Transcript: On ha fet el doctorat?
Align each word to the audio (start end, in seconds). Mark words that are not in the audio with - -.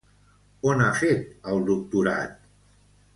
On 0.69 0.81
ha 0.85 0.87
fet 1.01 1.29
el 1.53 1.61
doctorat? 1.69 2.33